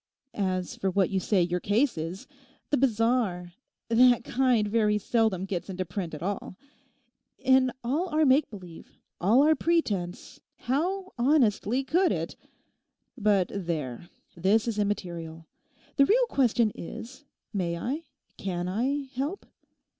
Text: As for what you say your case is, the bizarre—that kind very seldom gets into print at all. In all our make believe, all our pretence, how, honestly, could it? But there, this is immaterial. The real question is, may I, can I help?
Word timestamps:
As 0.33 0.75
for 0.75 0.89
what 0.89 1.11
you 1.11 1.19
say 1.19 1.43
your 1.43 1.59
case 1.59 1.95
is, 1.95 2.25
the 2.71 2.77
bizarre—that 2.77 4.23
kind 4.23 4.67
very 4.67 4.97
seldom 4.97 5.45
gets 5.45 5.69
into 5.69 5.85
print 5.85 6.15
at 6.15 6.23
all. 6.23 6.55
In 7.37 7.71
all 7.83 8.07
our 8.09 8.25
make 8.25 8.49
believe, 8.49 8.97
all 9.19 9.43
our 9.43 9.53
pretence, 9.53 10.41
how, 10.55 11.13
honestly, 11.19 11.83
could 11.83 12.11
it? 12.11 12.35
But 13.15 13.51
there, 13.53 14.09
this 14.35 14.67
is 14.67 14.79
immaterial. 14.79 15.45
The 15.97 16.07
real 16.07 16.25
question 16.25 16.71
is, 16.73 17.23
may 17.53 17.77
I, 17.77 18.05
can 18.37 18.67
I 18.67 19.03
help? 19.13 19.45